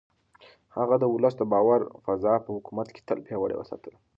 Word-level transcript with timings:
هغه 0.77 0.95
د 0.99 1.03
ولس 1.13 1.33
د 1.37 1.43
باور 1.51 1.79
فضا 2.05 2.33
په 2.45 2.49
حکومت 2.55 2.87
کې 2.93 3.01
تل 3.07 3.19
پياوړې 3.25 3.55
وساتله. 3.57 3.97